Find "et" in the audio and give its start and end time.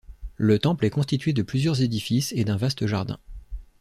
2.35-2.43